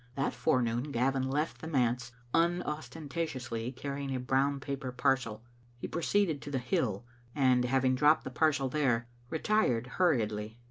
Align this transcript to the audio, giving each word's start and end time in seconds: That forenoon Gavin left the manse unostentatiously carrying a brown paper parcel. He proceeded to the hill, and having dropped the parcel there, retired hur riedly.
That 0.15 0.33
forenoon 0.33 0.85
Gavin 0.91 1.29
left 1.29 1.61
the 1.61 1.67
manse 1.67 2.11
unostentatiously 2.33 3.73
carrying 3.73 4.15
a 4.15 4.19
brown 4.19 4.59
paper 4.59 4.91
parcel. 4.91 5.43
He 5.77 5.87
proceeded 5.87 6.41
to 6.41 6.49
the 6.49 6.57
hill, 6.57 7.05
and 7.35 7.63
having 7.65 7.93
dropped 7.93 8.23
the 8.23 8.31
parcel 8.31 8.67
there, 8.67 9.07
retired 9.29 9.85
hur 9.85 10.15
riedly. 10.17 10.57